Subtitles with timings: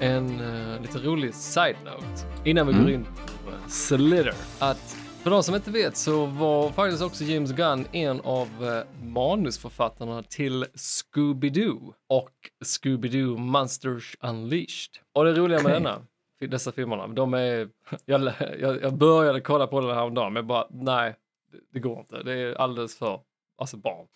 [0.00, 2.06] en uh, lite rolig side-note
[2.44, 2.84] innan vi Mm.
[2.84, 4.34] går in på uh, Slither.
[4.58, 8.82] Att för de som inte vet så var faktiskt också James Gunn en av uh,
[9.08, 12.30] manusförfattarna till Scooby-Doo och
[12.64, 14.90] Scooby-Doo Monsters Unleashed.
[15.12, 15.98] Och det roliga med denna,
[16.48, 17.68] dessa filmerna, de är,
[18.04, 21.14] jag, jag, jag började kolla på den här dagen men bara nej,
[21.52, 22.22] det, det går inte.
[22.22, 23.20] Det är alldeles för,
[23.58, 24.06] alltså barn.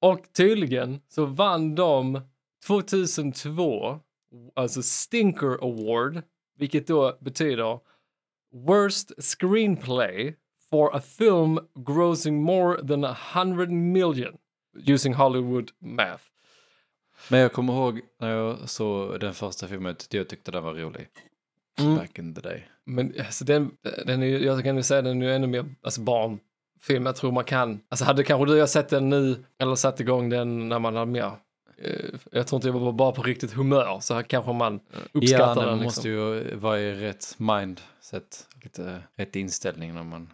[0.00, 2.20] Och tydligen så vann de
[2.66, 4.00] 2002,
[4.54, 6.22] alltså Stinker Award,
[6.58, 7.80] vilket då betyder
[8.52, 10.34] Worst Screenplay
[10.70, 14.36] for a film grossing more than a hundred million
[14.86, 16.22] using Hollywood math.
[17.30, 21.08] Men jag kommer ihåg när jag såg den första filmen, jag tyckte den var rolig.
[21.78, 21.96] Mm.
[21.96, 22.68] Back in the day.
[22.84, 23.70] Men alltså den,
[24.06, 27.06] den är, jag kan ju säga den är ju ännu mer alltså barnfilm.
[27.06, 30.00] Jag tror man kan, alltså hade kanske du och jag sett den nu eller satt
[30.00, 31.32] igång den när man hade mer
[32.30, 34.98] jag tror inte jag var bara på riktigt humör så här kanske man eh, Ja,
[35.12, 35.64] uppskattar nej, den.
[35.64, 35.84] man Liksom.
[35.84, 40.32] måste ju vara i rätt mindset, lite rätt inställning när man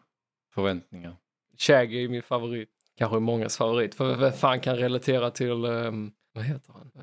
[0.54, 1.16] förväntningar.
[1.58, 2.68] Shaggy är min favorit.
[2.98, 3.94] Kanske mångas favorit.
[3.94, 6.90] För vem fan kan relatera till, ehm, vad heter han?
[6.94, 7.02] Eh,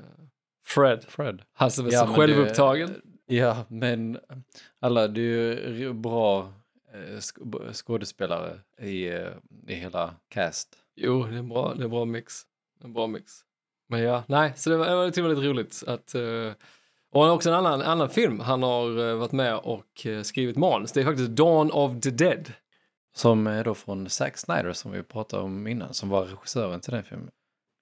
[0.66, 1.04] Fred.
[1.08, 1.42] Fred.
[1.54, 3.02] Han som är Ja, så men självupptagen.
[3.28, 4.20] Det, ja, men
[4.80, 6.54] alla, det är ju bra
[6.94, 9.28] eh, sk- skådespelare i, eh,
[9.68, 10.76] i hela cast.
[10.96, 12.34] Jo, det är en bra, det är en bra mix.
[12.84, 13.32] En bra mix.
[13.90, 16.54] Men ja, nej, så det var, det var lite roligt att eh,
[17.12, 20.92] och också en annan, annan film han har eh, varit med och eh, skrivit manus.
[20.92, 22.54] Det är faktiskt Dawn of the Dead.
[23.16, 26.94] Som är då från Zack Snyder som vi pratade om innan, som var regissören till
[26.94, 27.30] den filmen.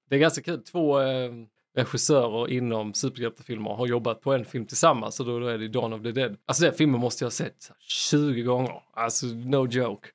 [0.09, 0.63] Det är ganska kul.
[0.63, 1.31] Två eh,
[1.75, 5.93] regissörer inom superhjältefilmer har jobbat på en film tillsammans och då, då är det Dawn
[5.93, 6.37] of the Dead.
[6.45, 8.81] Alltså den filmen måste jag ha sett 20 gånger.
[8.93, 10.09] Alltså no joke.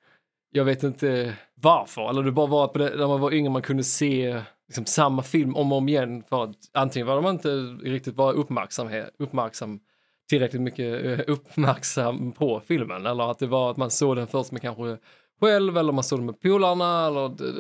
[0.50, 2.10] Jag vet inte varför.
[2.10, 5.22] Eller det bara var på det, när man var yngre man kunde se liksom, samma
[5.22, 7.48] film om och om igen för att antingen var man inte
[7.82, 9.80] riktigt bara uppmärksam, uppmärksam
[10.28, 14.52] tillräckligt mycket eh, uppmärksam på filmen eller att det var att man såg den först
[14.52, 14.98] med kanske
[15.40, 17.52] själv eller man såg den med polarna eller det,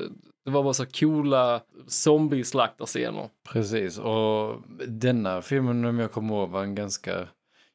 [0.44, 3.28] det var bara så coola zombieslaktarscener.
[3.52, 4.56] Precis, och
[4.88, 7.28] denna filmen om jag kommer ihåg var en ganska,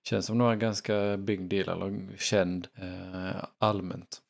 [0.10, 4.22] känns som var en ganska big deal eller känd eh, allmänt.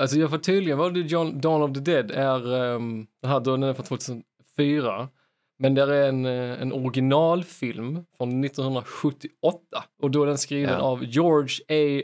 [0.00, 3.40] Alltså jag får tydligen var det John, Dawn of the Dead är, um, den här
[3.40, 4.22] den är från
[4.56, 5.08] 2004.
[5.58, 10.80] Men det är en, eh, en originalfilm från 1978 och då är den skriven Ja.
[10.80, 12.02] av George A.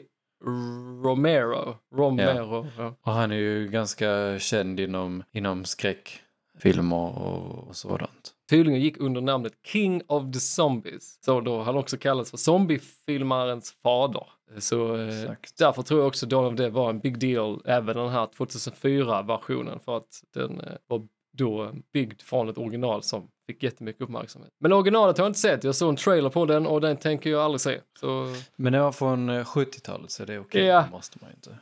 [1.05, 1.77] Romero.
[1.95, 2.67] Romero.
[2.79, 2.95] Ja.
[3.03, 8.33] Och han är ju ganska känd inom, inom skräckfilmer och, och sådant.
[8.51, 11.19] Tydligen gick under namnet King of the Zombies.
[11.25, 14.27] Så då han också kallats för zombiefilmarens fader.
[14.59, 18.09] Så eh, därför tror jag också Dawn of Dead var en big deal, även den
[18.09, 21.07] här 2004-versionen, för att den eh, var
[21.37, 24.51] då byggd från ett original som fick jättemycket uppmärksamhet.
[24.61, 27.31] Men originalet har jag inte sett, jag såg en trailer på den och den tänker
[27.31, 27.81] jag aldrig se.
[28.01, 30.83] Så Men det var från eh, 70-talet så det är okej, Ja.
[30.83, 31.59] det måste man ju inte.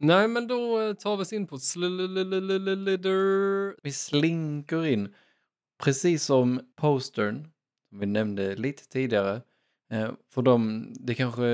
[0.00, 3.74] nej, men då eh, tar vi oss in på Slither.
[3.82, 5.14] Vi slinker in,
[5.82, 7.48] precis som postern,
[7.88, 9.40] som vi nämnde lite tidigare.
[9.92, 11.46] Eh, för dem, det är kanske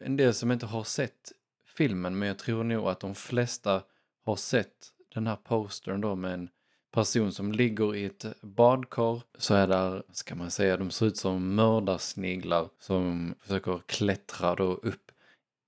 [0.00, 1.32] en del som inte har sett
[1.76, 3.82] filmen, men jag tror nog att de flesta
[4.24, 6.48] har sett den här postern då med en
[6.94, 9.22] person som ligger i ett badkar.
[9.38, 14.64] Så är där, ska man säga, de ser ut som mördarsniglar som försöker klättra då
[14.64, 15.10] upp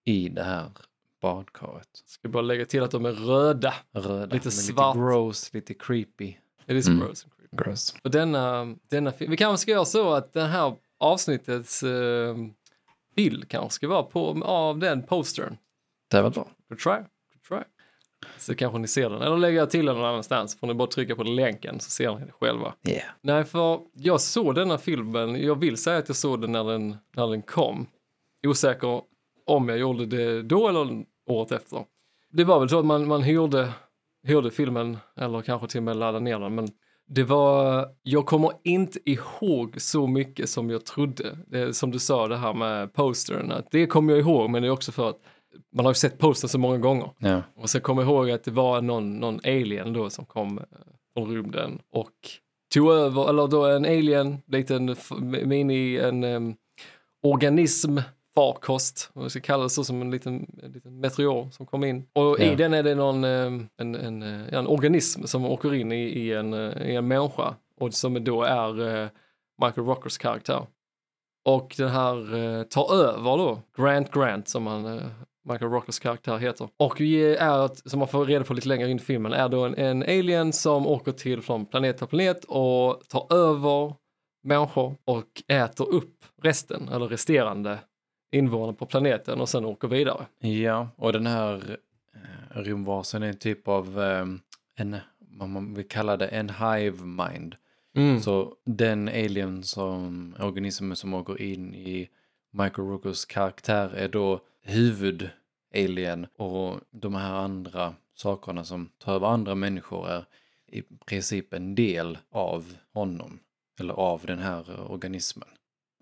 [0.05, 0.71] i det här
[1.23, 1.89] badkaret.
[2.07, 3.75] Ska bara lägga till att de är röda.
[3.93, 4.97] Röda, Lite svart.
[4.97, 6.29] lite gross, lite creepy.
[6.67, 7.01] It is Mm.
[7.01, 7.57] gross and creepy.
[7.65, 7.97] Gross.
[8.03, 12.37] Och denna, denna film, vi kanske ska göra så att den här avsnittets eh,
[13.17, 15.57] bild kanske ska vara på, av den postern.
[16.11, 16.49] Det var bra.
[16.69, 17.59] Good try, good try.
[18.39, 20.89] Så kanske ni ser den, eller lägger jag till den någon annanstans får ni bara
[20.89, 22.75] trycka på länken så ser ni det själva.
[22.89, 23.05] Yeah.
[23.21, 26.97] Nej, för jag såg denna filmen, jag vill säga att jag såg den när den,
[27.17, 27.87] när den kom.
[28.47, 29.01] Osäker
[29.47, 31.85] om jag gjorde det då eller året efter.
[32.33, 33.73] Det var väl så att man, man hyrde,
[34.27, 36.69] hyrde filmen, eller kanske till och med laddade ner den, men
[37.07, 41.39] det var, jag kommer inte ihåg så mycket som jag trodde.
[41.47, 44.69] Det, som du sa det här med postern, att det kommer jag ihåg, men det
[44.69, 45.21] är också för att
[45.73, 47.11] man har ju sett postern så många gånger.
[47.19, 47.43] Ja.
[47.57, 50.65] Och så kommer jag ihåg att det var någon, någon alien då som kom eh,
[51.17, 52.11] från rymden och
[52.75, 54.97] tog över, eller då en alien, liten
[55.45, 56.55] mini, en um,
[57.23, 57.99] organism,
[58.35, 61.85] farkost, om vi ska kalla det så, som en liten, en liten meteor som kom
[61.85, 62.07] in.
[62.13, 62.55] Och i Ja.
[62.57, 66.91] den är det någon, en, en, en organism som åker in i, i, en, eh,
[66.91, 69.09] i en människa och som då är eh,
[69.63, 70.67] Michael Rockers karaktär.
[71.45, 75.01] Och den här tar över då, Grant Grant som han,
[75.45, 76.69] Michael Rockers karaktär heter.
[76.77, 79.75] Och är, som man får reda på lite längre in i filmen, är då en,
[79.75, 83.95] en alien som åker till från planet till planet och tar över
[84.43, 87.79] människor och äter upp resten, eller resterande
[88.33, 90.27] invånare på planeten och sen åker vidare.
[90.39, 91.79] Ja, och den här
[92.15, 94.27] eh, rymdvarelsen är en typ av eh,
[94.77, 97.57] en, vad man vill kalla det, en hive mind.
[97.97, 98.21] Mm.
[98.21, 102.09] Så den alien som, organismen som åker in i
[102.53, 109.55] Michael Rookers karaktär är då huvud-alien och de här andra sakerna som tar över andra
[109.55, 110.25] människor är
[110.67, 113.39] i princip en del av honom,
[113.81, 115.49] eller av den här organismen.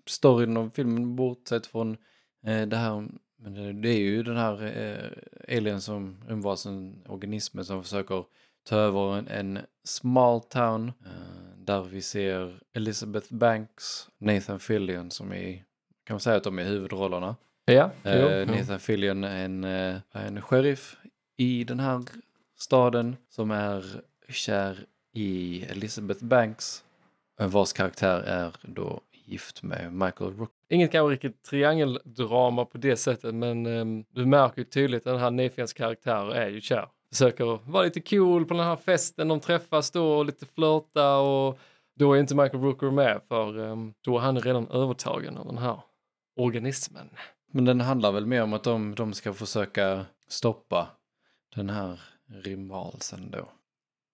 [0.05, 1.97] Storyn av filmen bortsett från
[2.45, 3.07] eh, det här,
[3.37, 8.25] men det, det är ju den här eh, alien som rymdvarelsen, organismen som försöker
[8.63, 15.33] ta över en, en small town eh, där vi ser Elizabeth Banks, Nathan Fillion som
[15.33, 15.53] är,
[16.03, 17.35] kan man säga att de är huvudrollerna.
[17.65, 18.47] Ja, Eh.
[18.47, 20.97] Nathan Fillion är en, eh, en sheriff
[21.37, 22.01] i den här
[22.57, 23.85] staden som är
[24.29, 26.83] kär i Elizabeth Banks
[27.39, 30.51] eh, vars karaktär är då gift med Michael Rook.
[30.69, 35.19] Inget kanske riktigt triangeldrama på det sättet, men ehm, du märker ju tydligt att den
[35.19, 36.87] här Nathans karaktär är ju kär.
[37.11, 41.59] Försöker vara lite cool på den här festen, de träffas då och lite flörta och
[41.95, 45.57] då är inte Michael Rooker med för um, då är han redan övertagen av den
[45.57, 45.79] här
[46.35, 47.09] organismen.
[47.53, 50.87] Men den handlar väl mer om att de, de ska försöka stoppa
[51.55, 52.01] den här
[52.43, 53.49] rymdvarelsen då.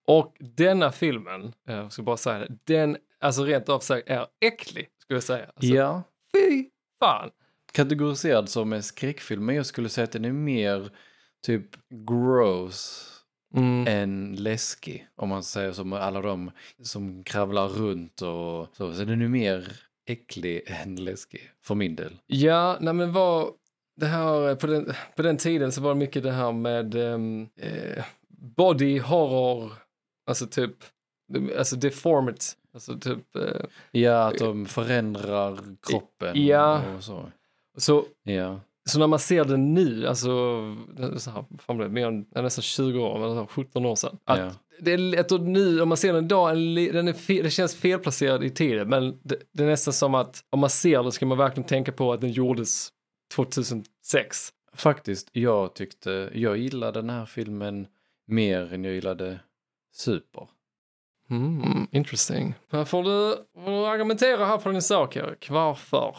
[0.07, 4.25] Och denna filmen, eh, jag ska bara säga det, den alltså rent av sagt är
[4.41, 5.45] äcklig, skulle jag säga.
[5.45, 6.03] Alltså, Ja,
[6.33, 6.65] Fy
[6.99, 7.29] fan!
[7.71, 10.89] kategoriserad som en skräckfilm, men jag skulle säga att den är mer
[11.45, 11.65] typ
[12.07, 13.05] gross
[13.55, 13.87] Mm.
[13.87, 15.07] än läskig.
[15.15, 16.51] Om man säger som alla de
[16.83, 18.93] som kravlar runt och så.
[18.93, 19.71] Så den är mer
[20.09, 22.17] äcklig än läskig, för min del.
[22.27, 23.53] Ja, nej men vad,
[23.95, 27.47] det här, på den, på den tiden så var det mycket det här med ehm,
[27.55, 29.71] eh, body horror,
[30.29, 30.75] alltså typ,
[31.57, 33.61] alltså deformity, alltså typ, eh,
[33.91, 35.59] Ja, att de förändrar
[35.89, 36.81] kroppen Ja.
[36.97, 37.31] och så.
[37.77, 38.59] så, Ja.
[38.89, 40.29] så när man ser den nu, alltså,
[40.97, 43.85] det så här, fan blev det, mer än, nästan 20 år, men så här 17
[43.85, 44.17] år sedan.
[44.23, 44.51] Att Ja.
[44.81, 46.49] Det är att nu, om man ser den idag,
[46.93, 50.43] den är fe, det känns felplacerad i tiden, men det, det är nästan som att
[50.49, 52.89] om man ser den ska man verkligen tänka på att den gjordes
[53.35, 54.49] 2006.
[54.73, 57.87] Faktiskt, jag tyckte, jag gillade den här filmen
[58.27, 59.39] mer än jag gillade
[59.93, 60.47] Super.
[61.29, 62.53] Mm, interesting.
[62.71, 65.49] Här får du, får du argumentera här för din sak, Erik.
[65.49, 66.15] Varför?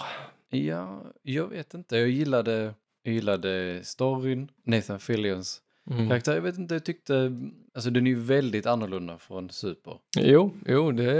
[0.50, 1.96] Ja, jag vet inte.
[1.96, 6.08] Jag gillade, jag gillade storyn, Nathan Fillions Mm.
[6.08, 6.34] karaktär.
[6.34, 7.32] Jag vet inte, jag tyckte,
[7.74, 9.98] alltså den är ju väldigt annorlunda från Super.
[10.16, 11.12] Jo, jo, det.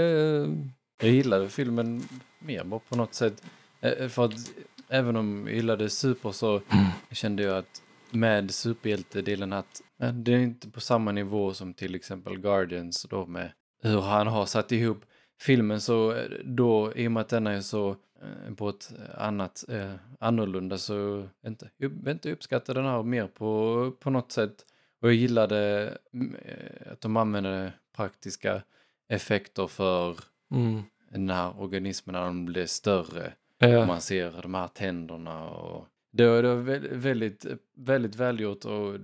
[1.01, 2.01] Jag gillade filmen
[2.39, 3.43] mer bara på något sätt.
[3.81, 4.33] Eh, För att
[4.89, 6.61] även om jag gillade Super så
[7.11, 7.81] kände jag att
[8.11, 13.25] med superhjältedelen att eh, det är inte på samma nivå som till exempel Guardians då
[13.25, 13.51] med
[13.83, 15.01] hur han har satt ihop
[15.41, 17.89] filmen så eh, då i och med att den är så
[18.21, 23.91] eh, på ett annat eh, annorlunda så inte, jag inte uppskattar den här mer på,
[23.99, 24.65] på något sätt
[25.01, 28.61] och jag gillade mm, eh, att de använde praktiska
[29.07, 30.15] effekter för
[30.51, 30.81] Mm.
[31.11, 33.33] den här organismen när de blir större.
[33.59, 33.85] Ja.
[33.85, 36.43] Man ser de här tänderna och det var,
[36.95, 37.45] väldigt,
[37.75, 38.95] väldigt välgjort och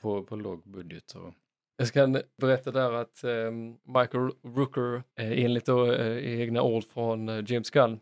[0.00, 1.12] på, på låg budget.
[1.12, 1.34] Och,
[1.76, 7.28] Jag ska berätta där att ehm, Michael Rooker, eh, enligt då, eh, egna ord från
[7.28, 8.00] eh, James Gunn,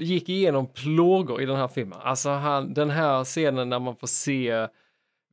[0.00, 1.98] gick igenom plågor i den här filmen.
[2.02, 4.68] Alltså han, den här scenen när man får se,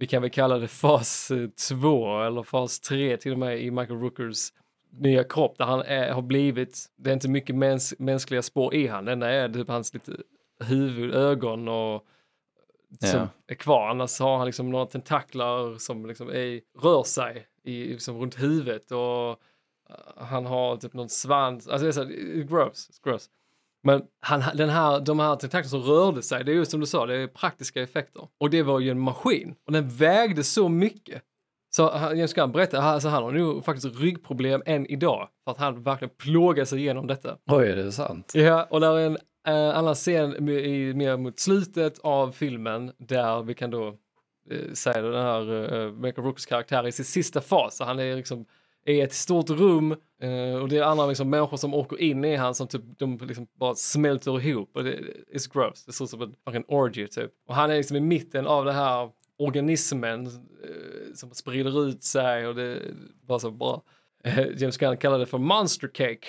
[0.01, 1.31] vi kan väl kalla det fas
[1.69, 4.49] 2 eller fas 3 till och med i Michael Rookers
[4.89, 8.87] nya kropp där han är, har blivit, det är inte mycket mäns, mänskliga spår i
[8.87, 10.11] han, enda är typ hans lite
[10.63, 12.05] huvud, ögon och
[12.99, 13.27] som Ja.
[13.47, 13.89] är kvar.
[13.89, 18.91] Annars har han liksom några tentaklar som liksom är, rör sig i, liksom runt huvudet
[18.91, 19.35] och uh,
[20.17, 21.67] han har typ någon svans.
[21.67, 23.29] Alltså det är så här, gross, gross.
[23.83, 26.85] Men han, den här, de här tentaklerna som rörde sig, det är ju som du
[26.85, 28.27] sa, det är praktiska effekter.
[28.39, 29.55] Och det var ju en maskin.
[29.65, 31.23] Och den vägde så mycket.
[31.75, 35.29] Så James Gunn berättade, alltså han har nu faktiskt ryggproblem än idag.
[35.43, 37.37] För att han verkligen plågar sig igenom detta.
[37.47, 38.31] Oj, är det sant?
[38.35, 43.43] Ja, och där är en eh, annan scen i, mer mot slutet av filmen där
[43.43, 43.87] vi kan då
[44.51, 47.77] eh, säga den här eh, Michael Rookers karaktär i sin sista fas.
[47.77, 48.45] Så han är liksom
[48.85, 52.35] i ett stort rum eh, och det är andra liksom, människor som åker in i
[52.35, 55.85] han som typ, de liksom bara smälter ihop och det är gross.
[55.85, 57.31] Det ser ut som en fucking orgy typ.
[57.47, 62.47] Och han är liksom i mitten av det här organismen eh, som sprider ut sig
[62.47, 62.79] och det
[63.25, 63.83] var så bra.
[64.23, 66.27] Eh, James Gunn kallar det för monster cake.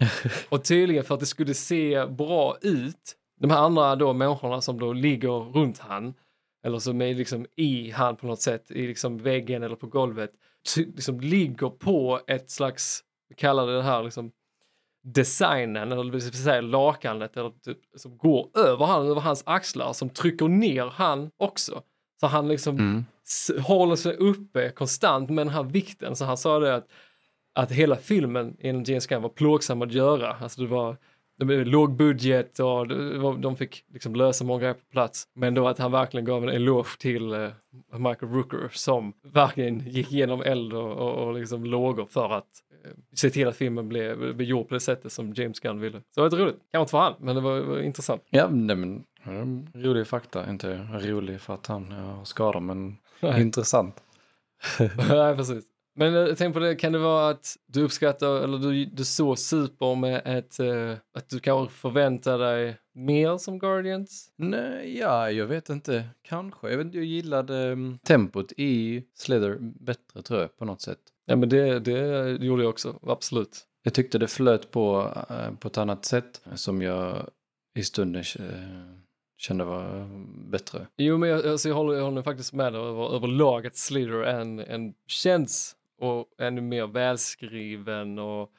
[0.48, 4.80] Och tydligen för att det skulle se bra ut, de här andra då människorna som
[4.80, 6.14] då ligger runt han,
[6.64, 10.30] eller som är liksom i han på något sätt, i liksom väggen eller på golvet,
[10.76, 14.30] liksom ligger på ett slags, vi kallar det här liksom,
[15.04, 20.08] designen, eller vill säga lakanet, eller typ, som går över han, över hans axlar, som
[20.10, 21.82] trycker ner han också.
[22.20, 23.04] Så han liksom Mm.
[23.62, 26.16] håller sig uppe konstant med den här vikten.
[26.16, 26.86] Så han sa det att,
[27.54, 30.36] att hela filmen enligt James Gunn var plågsam att göra.
[30.40, 30.96] Alltså det var,
[31.40, 32.88] det var låg budget och
[33.40, 35.24] de fick liksom lösa många grejer på plats.
[35.34, 37.48] Men då att han verkligen gav en eloge till eh,
[37.92, 42.46] Michael Rooker som verkligen gick igenom eld och, och, och liksom lågor för att
[42.84, 46.02] eh, se till att filmen blev, blev gjord på det sättet som James Gunn ville.
[46.14, 46.60] Så det var roligt.
[46.72, 48.22] Kanske inte för han, men det var, var intressant.
[48.30, 49.04] Ja, nej, men
[49.74, 50.50] rolig fakta.
[50.50, 52.96] Inte rolig för att han eh, har skador, men
[53.38, 54.02] intressant.
[55.08, 55.64] Nej, precis.
[55.94, 59.38] Men eh, tänk på det, kan det vara att du uppskattar, eller du, du såg
[59.38, 64.32] Super med ett, eh, att du kanske förväntar dig mer som Guardians?
[64.36, 66.04] Nej, ja, jag vet inte.
[66.22, 66.70] Kanske.
[66.70, 71.00] Jag, vet, jag gillade um, tempot i Slither bättre, tror jag, på något sätt.
[71.26, 73.66] Ja, men det, det gjorde jag också, absolut.
[73.82, 77.28] Jag tyckte det flöt på, eh, på ett annat sätt som jag
[77.78, 78.44] i stunden eh,
[79.36, 80.10] kände var
[80.50, 80.86] bättre.
[80.96, 84.22] Jo, men jag, alltså, jag, håller, jag håller faktiskt med dig över, överlag att Slither
[84.22, 88.50] en, en känns och ännu mer välskriven och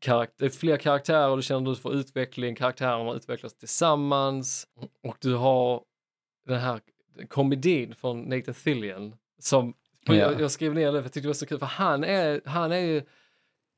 [0.00, 4.66] karak- det är fler karaktärer, du känner att du får utveckling, karaktärerna utvecklas tillsammans
[5.02, 5.82] och du har
[6.46, 6.80] den här
[7.28, 9.74] komedin från Nathan Fillion som
[10.08, 10.14] Ja.
[10.14, 12.40] jag, jag skrev ner det för jag tyckte det var så kul för han är,
[12.44, 13.02] han är ju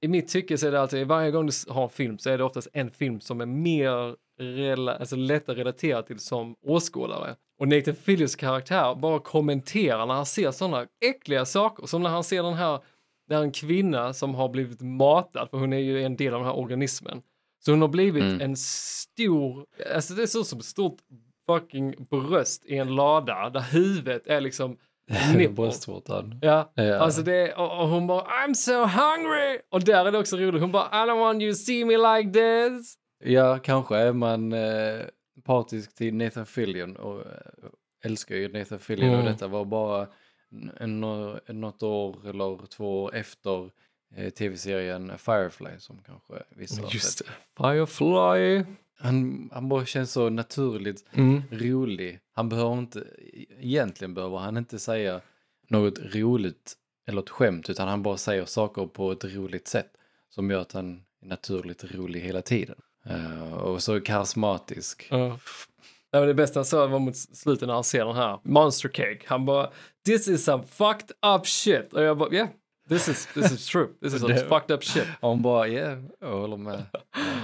[0.00, 2.38] i mitt tycke så är det alltid, varje gång du har en film så är
[2.38, 7.36] det oftast en film som är mer rela, alltså lätt att relatera till som åskådare.
[7.58, 11.86] Och Nathan Fillions karaktär bara kommenterar när han ser sådana äckliga saker.
[11.86, 12.80] Som när han ser den här,
[13.28, 16.40] det är en kvinna som har blivit matad, för hon är ju en del av
[16.40, 17.22] den här organismen.
[17.64, 18.40] Så hon har blivit Mm.
[18.40, 20.98] en stor, alltså det är så som ett stort
[21.46, 24.76] fucking bröst i en lada där huvudet är liksom.
[25.56, 26.38] Bröstvårtan.
[26.42, 26.98] Ja, Ja.
[26.98, 29.58] alltså det och, och hon bara I'm so hungry!
[29.70, 31.96] Och där är det också roligt, hon bara I don't want you to see me
[31.96, 32.94] like this.
[33.24, 35.00] Ja, kanske är man eh,
[35.44, 37.26] partisk till Nathan Fillion och eh,
[38.04, 39.20] älskar ju Nathan Fillion Mm.
[39.20, 40.06] och detta var bara
[41.48, 43.70] något år eller två år efter
[44.16, 47.26] eh, tv-serien Firefly som kanske vissa har Just sett.
[47.56, 48.64] Firefly.
[49.00, 51.42] Han, han bara känns så naturligt Mm.
[51.50, 52.20] rolig.
[52.32, 53.04] Han behöver inte,
[53.60, 55.20] egentligen behöver han inte säga
[55.68, 56.74] något roligt
[57.06, 59.90] eller ett skämt utan han bara säger saker på ett roligt sätt
[60.28, 62.76] som gör att han är naturligt rolig hela tiden.
[63.04, 65.06] Eh, och så karismatisk.
[65.10, 65.38] Ja.
[66.12, 68.88] Nej, men det bästa han sa var mot slutet när han ser den här Monster
[68.88, 69.20] Cake.
[69.26, 69.70] Han bara
[70.06, 72.48] “This is some fucked up shit” och jag bara “Yeah,
[72.88, 73.88] this is, this is true.
[74.02, 75.06] This is some fucked up shit”.
[75.20, 76.82] Och hon bara, ja, yeah, jag håller med.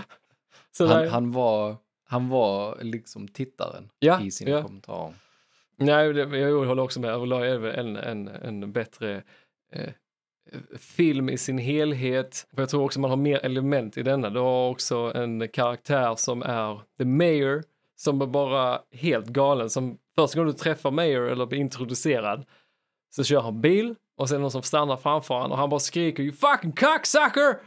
[0.76, 4.62] Så Han, han, var, han var liksom tittaren Ja, i sina ja.
[4.62, 5.14] kommentarer.
[5.76, 7.10] Nej, det, jag håller också med.
[7.10, 9.22] Överlag är det en, en, en bättre
[9.72, 9.92] eh,
[10.78, 12.46] film i sin helhet.
[12.54, 14.30] För jag tror också man har mer element i denna.
[14.30, 17.62] Du har också en karaktär som är The Mayor,
[17.96, 19.70] som är bara helt galen.
[19.70, 22.44] Som första gången du träffar Mayor eller blir introducerad
[23.10, 26.22] så kör han bil och sen någon som stannar framför honom och han bara skriker
[26.22, 27.58] “You fucking cocksucker!”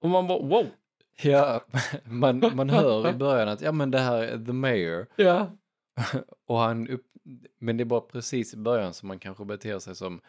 [0.00, 0.66] och man bara wow.
[1.22, 1.64] Ja,
[2.04, 5.06] man, man hör i början att ja men det här är the mayor.
[5.16, 5.50] Ja.
[6.46, 7.04] Och han upp,
[7.58, 10.20] men det är bara precis i början som man kanske beter sig som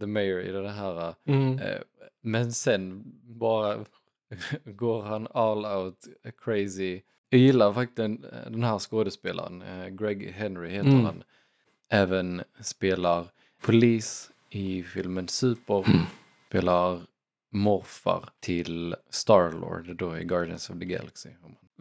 [0.00, 1.14] the mayor i det här.
[1.24, 1.58] Mm.
[1.58, 1.80] Eh,
[2.22, 3.84] men sen bara
[4.64, 5.98] går han all out
[6.44, 7.02] crazy.
[7.28, 11.04] Jag gillar faktiskt den, den här skådespelaren, eh, Greg Henry heter Mm.
[11.04, 11.22] han.
[11.90, 13.26] Även spelar
[13.62, 15.84] polis i filmen Super.
[16.48, 17.00] Spelar
[17.52, 21.28] morfar till Starlord då i Guardians of the Galaxy.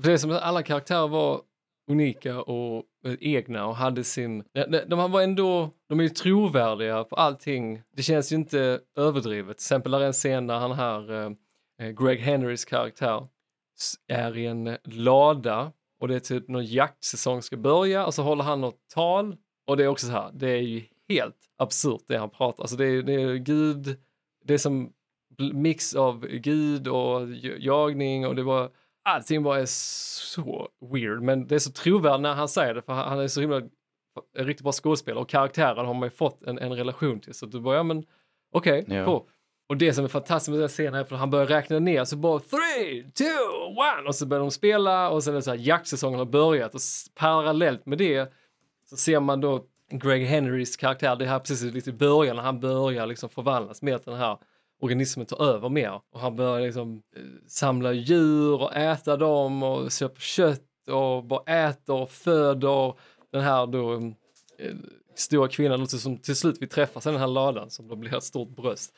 [0.01, 1.41] För det som att alla karaktärer var
[1.87, 4.43] unika och eh, egna och hade sin...
[4.87, 5.69] De, var ändå...
[5.89, 7.81] De är ju trovärdiga på allting.
[7.95, 9.57] Det känns ju inte överdrivet.
[9.57, 11.31] Till exempel där är en scen där han här, eh,
[11.79, 13.27] eh, Greg Henrys karaktär,
[14.07, 18.43] är i en lada och det är typ någon jaktsäsong ska börja och så håller
[18.43, 19.35] han något tal
[19.67, 22.63] och det är också så här, det är ju helt absurt det han pratar.
[22.63, 23.97] Alltså det är, det är Gud,
[24.45, 24.91] det är som
[25.53, 27.29] mix av Gud och
[27.59, 28.69] jagning och det var
[29.03, 31.21] allting bara är så weird.
[31.21, 33.61] Men det är så trovärdigt när han säger det för han är så himla
[34.37, 37.33] en riktigt bra skådespelare och karaktären har man ju fått en, en relation till.
[37.33, 38.05] Så du bara, ja men
[38.51, 39.05] okej, Ja.
[39.05, 39.21] cool.
[39.67, 42.17] Och det som är fantastiskt med den scenen är att han börjar räkna ner så
[42.17, 43.25] bara three, two,
[43.77, 44.07] one!
[44.07, 46.75] Och så börjar de spela och sen är det så här jaktsäsongen har börjat.
[46.75, 46.81] Och
[47.15, 48.33] parallellt med det
[48.89, 52.59] så ser man då Greg Henrys karaktär, det här precis lite i början när han
[52.59, 54.37] börjar liksom förvandlas med att den här
[54.81, 56.01] organismen tar över mer.
[56.11, 61.67] Och han börjar liksom eh, samla djur och äta dem och köpa kött och bara
[61.67, 62.93] äter och föder
[63.31, 63.93] den här då
[64.59, 64.75] eh,
[65.15, 68.23] stora kvinnan som till slut vi träffas i den här ladan som då blir ett
[68.23, 68.93] stort bröst.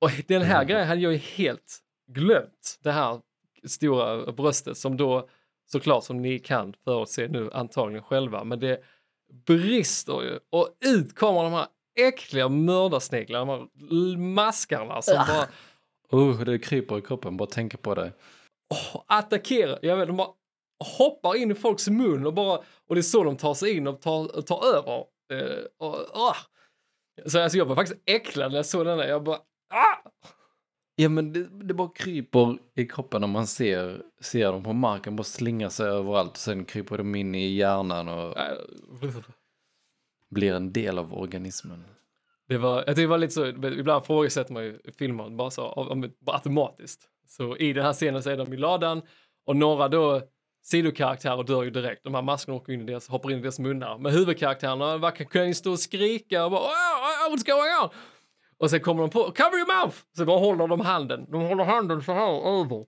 [0.00, 0.68] Och den här Mm.
[0.68, 1.78] grejen hade jag ju helt
[2.12, 3.20] glömt det här
[3.66, 5.28] stora bröstet som då
[5.72, 8.80] såklart som ni kan förutse nu antagligen själva, men det
[9.46, 11.66] brister ju och ut kommer de här
[12.00, 15.46] äckliga mördarsniglarna, de här maskarna som bara
[16.12, 18.12] Uh, det kryper i kroppen, bara tänka på det.
[18.70, 20.28] oh, attackerar, jag vet, de bara
[20.98, 23.86] hoppar in i folks mun och bara, och det är så de tar sig in
[23.86, 25.04] och tar, tar över.
[25.78, 26.36] Och, ah.
[27.26, 29.38] Så alltså, jag var faktiskt äcklad när jag såg den där, jag bara
[29.70, 30.10] ah!
[30.96, 35.16] Ja, men det, det bara kryper i kroppen när man ser, ser dem på marken,
[35.16, 36.36] bara slingar sig överallt.
[36.36, 38.36] Sen kryper de in i hjärnan och
[40.30, 41.84] blir en del av organismen.
[42.48, 46.04] Det var, jag tycker det var lite så, ibland ifrågasätter man ju filmer bara så,
[46.20, 47.00] bara automatiskt.
[47.26, 49.02] Så i den här scenen så är de i ladan
[49.46, 50.22] och några då
[50.62, 52.04] sidokaraktärer dör ju direkt.
[52.04, 53.98] De här maskerna åker in i deras, hoppar in i deras munnar.
[53.98, 57.90] Men huvudkaraktärerna verkar kunna stå och skrika och bara oh, oh, what's going on?
[58.60, 59.96] Och sen kommer de på cover your mouth!
[60.16, 61.26] Så bara håller de handen.
[61.30, 62.86] De håller handen så här över.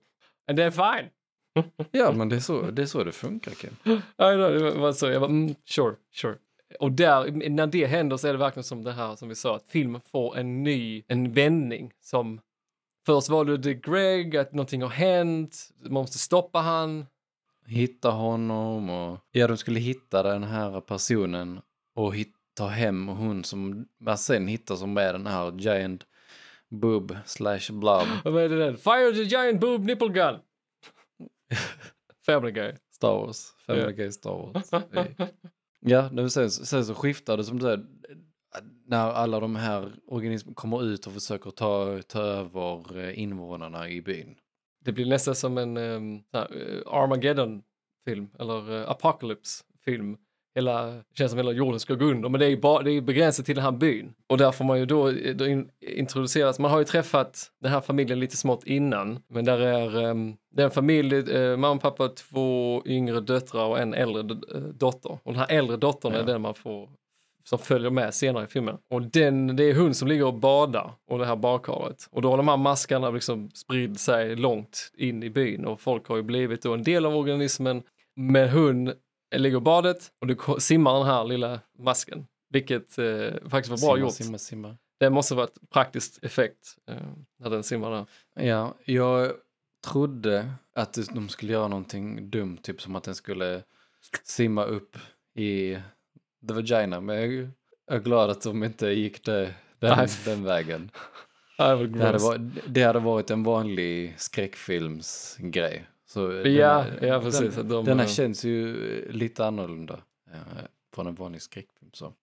[0.49, 1.09] And they're fine.
[1.91, 3.71] Ja, men det är så det, är så det funkar, Kim.
[3.83, 5.07] I know, det var så.
[5.07, 6.35] Jag bara, mm, sure, sure.
[6.79, 9.55] Och där, när det händer så är det verkligen som det här som vi sa,
[9.55, 12.39] att filmen får en ny, en vändning som
[13.05, 17.05] Först var det The Greg, att någonting har hänt, man måste stoppa han.
[17.65, 19.19] Hitta honom och...
[19.31, 21.61] Ja, de skulle hitta den här personen
[21.95, 26.05] och hit, ta hem hon som man sen hittar som är den här giant
[26.69, 28.75] boob slash blob Vad är det där?
[28.75, 30.39] Fire the giant boob nipple gun!
[32.25, 32.73] Family Guy.
[32.91, 33.53] Star Wars.
[33.65, 33.91] Family Ja.
[33.91, 34.71] Guy Star Wars.
[35.85, 37.85] Ja, men sen, sen så skiftar det som du säger,
[38.85, 44.01] när alla de här organismerna kommer ut och försöker ta, ta över eh, invånarna i
[44.01, 44.35] byn.
[44.85, 46.23] Det blir nästan som en um,
[46.85, 50.17] Armageddon-film, eller uh, Apocalypse-film.
[50.55, 53.01] Hela, känns som hela jorden ska gå under, men det är ju bara, det är
[53.01, 54.13] begränsat till den här byn.
[54.27, 57.81] Och där får man ju då, då in, introduceras, man har ju träffat den här
[57.81, 62.07] familjen lite smått innan, men där är, um, det är en familj, uh, mamma, pappa,
[62.07, 64.21] två yngre döttrar och en äldre
[64.55, 65.11] eh, dotter.
[65.11, 66.23] Och den här äldre dottern är Ja.
[66.23, 66.89] den man får
[67.45, 68.77] som följer med senare i filmen.
[68.89, 72.07] Och den, det är hon som ligger och badar och det här badkaret.
[72.11, 76.07] Och då har de här maskarna liksom spridit sig långt in i byn och folk
[76.07, 77.83] har ju blivit då en del av organismen.
[78.15, 78.93] Men hon
[79.41, 82.27] ligger i badet och ko- simmar den här lilla masken.
[82.49, 83.05] Vilket eh,
[83.49, 84.13] faktiskt var bra simma, gjort.
[84.13, 84.77] Simma, simma.
[84.99, 86.95] Det måste vara ett praktiskt effekt eh,
[87.39, 88.05] när den simmar där.
[88.47, 89.31] Ja, jag
[89.87, 93.63] trodde att de skulle göra någonting dumt, typ som att den skulle
[94.23, 94.97] simma upp
[95.35, 95.77] i
[96.47, 97.01] the vagina.
[97.01, 97.49] Men jag
[97.91, 99.89] är glad att de inte gick det, den,
[100.25, 100.91] den vägen.
[101.87, 105.85] Det hade, varit, det hade varit en vanlig skräckfilmsgrej.
[106.13, 107.55] Så Ja, den, ja, precis.
[107.55, 109.99] Den, de, den här eh, känns ju lite annorlunda
[110.31, 110.39] eh,
[110.95, 111.91] från en vanlig skräckfilm.
[111.93, 112.13] Så.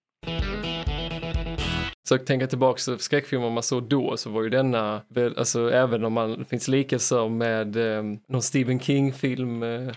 [2.09, 5.03] Så tänka tillbaka till skräckfilmer man såg då så var ju denna,
[5.37, 9.89] alltså även om man, det finns likelser med eh, någon Stephen King-film, eh,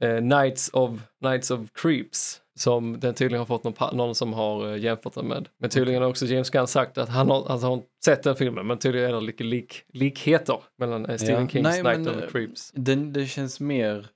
[0.00, 4.72] eh, Nights, of, Nights of Creeps, som den tydligen har fått någon, någon som har
[4.72, 5.48] eh, jämfört den med.
[5.58, 8.66] Men tydligen har också James Gunn sagt att han har, alltså, har sett den filmen,
[8.66, 11.48] men tydligen är det lite lik, likheter mellan eh, Stephen Ja.
[11.48, 12.72] Kings Nej, Night men, of the eh, Creeps.
[12.74, 14.06] Den, den känns mer...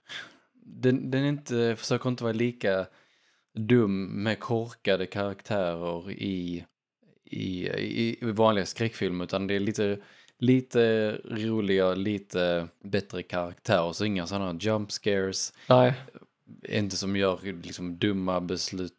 [0.64, 2.86] Den, den är inte, försöker inte vara lika
[3.58, 6.64] dum med korkade karaktärer i,
[7.24, 9.98] i, i, i vanliga skräckfilmer utan det är lite,
[10.38, 13.92] lite roliga, lite bättre karaktärer.
[13.92, 15.94] Så inga sådana jump scares, Nej,
[16.68, 18.92] inte som gör liksom dumma beslut,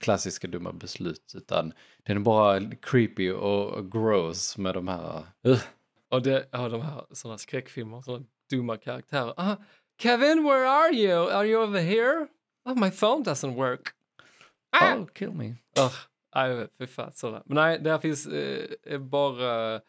[0.00, 5.26] klassiska dumma beslut utan den är bara creepy och, gross med de här...
[5.46, 5.58] Uh.
[6.08, 9.34] och det, ja, de här sådana skräckfilmer, sådana dumma karaktärer.
[9.36, 9.56] Ah,
[9.98, 11.30] Kevin, where are you?
[11.30, 12.26] Are you over here?
[12.64, 13.94] Oh, my phone doesn't work.
[14.70, 14.96] Ah!
[14.96, 15.54] Oh, kill me.
[15.78, 15.92] Ugh,
[16.34, 17.12] nej, fy fan.
[17.12, 17.42] Sådana.
[17.46, 19.80] Men nej, där finns eh, bara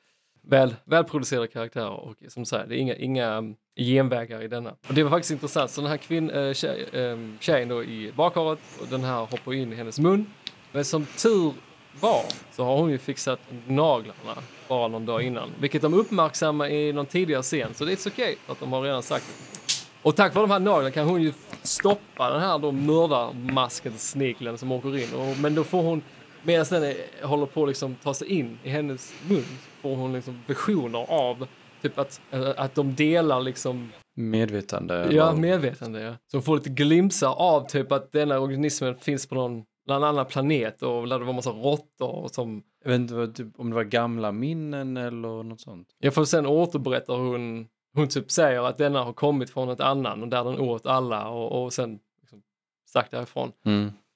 [0.43, 4.69] väl, välproducerade karaktärer och som sagt, det är inga, inga mm, genvägar i denna.
[4.87, 8.11] Och det var faktiskt intressant, så den här kvinn, äh, tjej, äh, tjejen då i
[8.15, 8.59] badkaret.
[8.81, 10.25] och den här hoppar in i hennes mun.
[10.71, 11.53] Men som tur
[11.99, 14.35] var så har hon ju fixat naglarna
[14.67, 18.11] bara någon dag innan, vilket de uppmärksammar i någon tidigare scen, så det är okej
[18.11, 19.53] okay, att de har redan sagt det.
[20.01, 24.57] Och tack vare de här naglarna kan hon ju stoppa den här då mördarmasken, sniglen
[24.57, 25.13] som åker in.
[25.13, 26.01] Och, men då får hon,
[26.43, 29.43] medan den är, håller på att liksom ta sig in i hennes mun,
[29.81, 31.47] får hon liksom visioner av
[31.81, 34.93] typ att, eh, att de delar liksom, Medvetande.
[35.11, 36.15] ja eller- medvetande ja.
[36.27, 40.25] Så hon får lite glimpsar av typ att denna organismen finns på någon, någon annan
[40.25, 43.83] planet och där det var massa råttor som Jag vet inte typ, om det var
[43.83, 45.87] gamla minnen eller något sånt.
[45.99, 50.21] Jag får sen återberättar hon, hon typ säger att denna har kommit från ett annan
[50.23, 52.41] och där den åt alla och, och sen liksom
[52.89, 53.51] stack därifrån.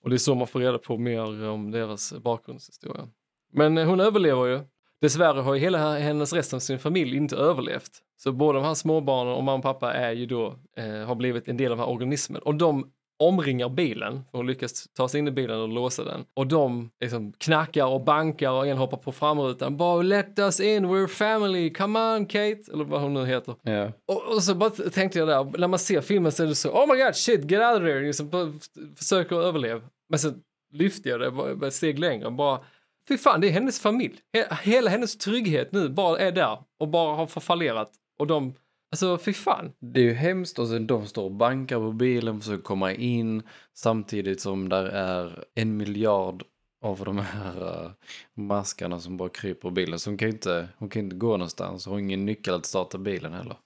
[0.08, 3.08] Och det är så man får reda på mer om deras bakgrundshistoria.
[3.54, 4.60] Men eh, hon överlever ju.
[5.02, 7.92] Dessvärre har ju hela hennes resten av sin familj inte överlevt.
[8.18, 11.48] Så båda de här småbarnen och mamma och pappa är ju då, eh, har blivit
[11.48, 12.42] en del av den här organismen.
[12.42, 16.26] Och de omringar bilen, för hon lyckas ta sig in i bilen och låsa den.
[16.34, 19.78] Och de liksom knackar och bankar och en hoppar på framrutan.
[19.78, 22.64] Bara let us in, we're family, come on Kate!
[22.74, 23.56] Eller vad hon nu heter.
[23.62, 23.92] Ja.
[24.08, 26.70] Och, och så bara tänkte jag där, när man ser filmen så är det så,
[26.70, 28.02] oh my god, shit, get out of there!
[28.02, 28.54] Liksom, bara
[28.98, 29.82] försöker överleva.
[30.10, 30.42] Men sen
[30.74, 32.32] lyfte jag det ett steg längre.
[32.32, 32.62] Bara,
[33.08, 34.20] fy fan, det är hennes familj.
[34.62, 37.92] Hela hennes trygghet nu bara är där och bara har förfallerat.
[38.20, 38.54] Och de,
[38.92, 39.72] alltså fy fan.
[39.80, 43.44] Det är ju hemskt och sen de står och bankar på bilen, försöker komma in
[43.74, 46.44] samtidigt som där är en miljard
[46.82, 47.92] av de här uh,
[48.34, 50.00] maskarna som bara kryper bilen.
[50.00, 52.66] Så hon kan ju inte, hon kan inte gå någonstans, hon har ingen nyckel att
[52.66, 53.58] starta bilen heller.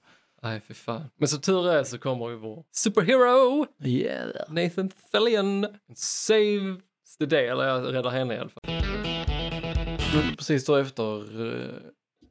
[0.44, 1.10] Nej, fy fan.
[1.18, 4.30] Men så tur är så kommer ju vår superhero Yeah.
[4.50, 8.62] Nathan Fillion saves the day, eller jag räddar henne i alla fall.
[10.38, 11.70] Precis då efter uh,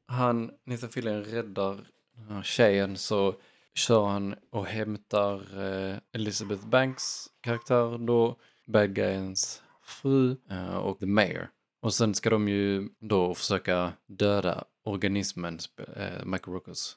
[0.06, 1.78] han, Nathan Fillion räddar
[2.16, 3.34] den här tjejen så
[3.74, 11.06] kör han och hämtar uh, Elizabeth Banks karaktär då, bad guyens fru uh, och the
[11.06, 11.48] mayor.
[11.82, 16.96] Och sen ska de ju då försöka döda organismen, uh, Michael Rookers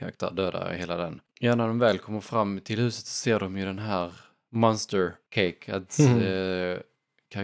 [0.00, 1.20] karaktär, döda hela den.
[1.40, 4.12] Ja, när de väl kommer fram till huset så ser de ju den här
[4.52, 6.18] monster cake, att Mm.
[6.18, 6.78] eh,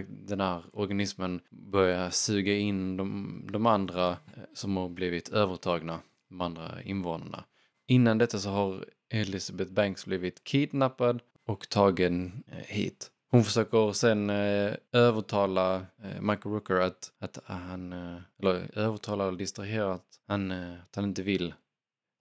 [0.08, 4.16] den här organismen börjar suga in de, de andra eh,
[4.54, 7.44] som har blivit övertagna, de andra invånarna.
[7.86, 13.10] Innan detta så har Elizabeth Banks blivit kidnappad och tagen eh, hit.
[13.30, 19.36] Hon försöker sen eh, övertala eh, Michael Rooker att, att han, eh, eller övertala och
[19.36, 21.54] distrahera att han, att han inte vill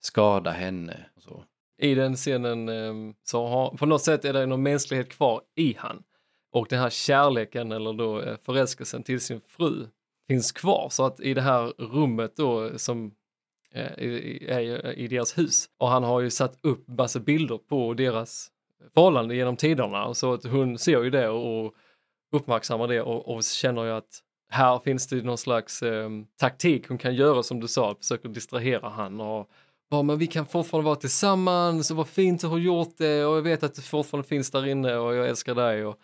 [0.06, 1.06] skada henne.
[1.16, 1.44] Och så.
[1.78, 5.74] I den scenen ehm, så har, på något sätt är det någon mänsklighet kvar i
[5.78, 6.02] han.
[6.52, 9.86] Och den här kärleken eller då eh, förälskelsen till sin fru
[10.28, 10.88] finns kvar.
[10.90, 13.14] Så att i det här rummet då som
[13.72, 15.66] eh, i- är eh, i deras hus.
[15.78, 18.48] Och han har ju satt upp massa bilder på deras
[18.94, 20.14] förhållande genom tiderna.
[20.14, 21.74] Så att hon ser ju det och
[22.32, 26.98] uppmärksammar det och, och känner ju att här finns det någon slags eh, taktik hon
[26.98, 29.50] kan göra som du sa, försöker distrahera han och
[29.90, 33.36] bara, men vi kan fortfarande vara tillsammans och vad fint du har gjort det och
[33.36, 36.00] jag vet att du fortfarande finns där inne och jag älskar dig och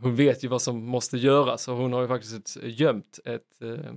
[0.00, 3.18] hon vet ju vad som måste göras och hon har ju faktiskt ett, eh, gömt
[3.24, 3.92] ett eh,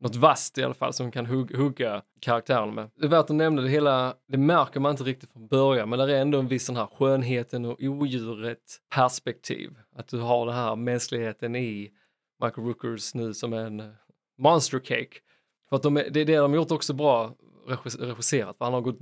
[0.00, 2.90] något vasst i alla fall som hon kan hugga, hugga karaktären med.
[2.96, 5.98] Det är värt att nämna det hela, det märker man inte riktigt från början men
[5.98, 9.70] det är ändå en viss sån här skönheten och odjuret perspektiv.
[9.96, 11.90] Att du har den här mänskligheten i
[12.42, 13.86] Michael Rookers nu som en eh,
[14.38, 15.18] monster cake.
[15.68, 17.34] För att de, det är det de har gjort också bra
[17.98, 18.56] regisserat.
[18.58, 18.98] Han har gått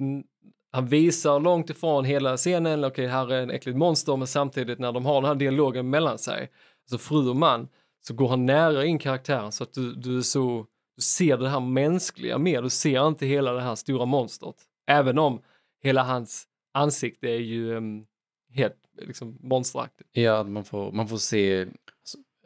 [0.75, 4.93] han visar långt ifrån hela scenen, okej här är en äckligt monster, men samtidigt när
[4.93, 6.51] de har den här dialogen mellan sig,
[6.85, 7.69] alltså fru och man,
[8.01, 11.49] så går han nära in karaktären så att du, du, är så, du ser det
[11.49, 14.57] här mänskliga mer, du ser inte hela det här stora monstret.
[14.87, 15.43] Även om
[15.83, 18.07] hela hans ansikte är ju um,
[18.55, 20.11] helt liksom monsteraktigt.
[20.13, 21.67] Ja, man får, man får se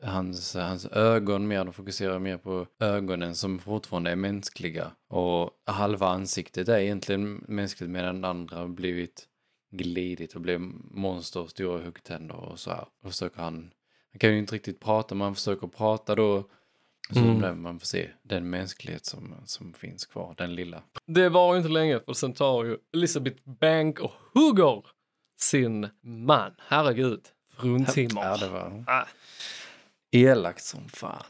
[0.06, 4.90] hans, hans ögon mer, de fokuserar mer på ögonen som fortfarande är mänskliga.
[5.08, 9.26] Och halva ansiktet är egentligen mänskligt medan andra har blivit
[9.70, 12.86] glidit och blev monster och stora huggtänder och så här.
[13.04, 13.70] Och försöker han,
[14.12, 16.44] han kan ju inte riktigt prata, men han försöker prata då.
[17.12, 17.62] Så Mm.
[17.62, 20.82] man får se den mänsklighet som, som finns kvar, den lilla.
[21.06, 24.86] Det var ju inte länge för sen tar ju Elizabeth Bank och hugger
[25.40, 26.50] sin man.
[26.58, 27.20] Herregud,
[27.56, 28.22] fruntimmer.
[28.22, 29.04] Ja, det var Ah.
[30.10, 31.22] Elakt som fan.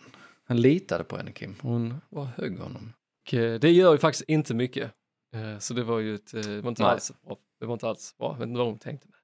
[0.48, 2.92] Han litade på henne Kim, hon var högg honom.
[3.26, 4.92] Och, eh, det gör ju faktiskt inte mycket.
[5.34, 6.92] Eh, Så det var ju ett, eh, det var inte Nej.
[6.92, 7.36] alls bra.
[7.60, 8.28] Det var inte alls bra.
[8.32, 9.16] Jag vet inte vad hon tänkte med.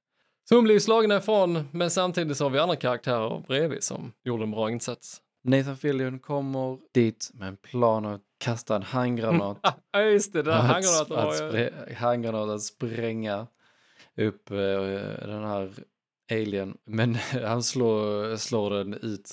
[0.49, 4.43] Så hon blev slagen ifrån, men samtidigt så har vi andra karaktärer bredvid som gjorde
[4.43, 5.21] en bra insats.
[5.43, 9.59] Nathan Fillion kommer dit med en plan att kasta en handgranat.
[9.91, 13.47] Ja, just det, där att, handgranaten att, spre- handgranat att spränga
[14.17, 15.71] upp den här
[16.33, 16.77] alien.
[16.85, 17.15] Men
[17.45, 19.29] han slår, slår den ut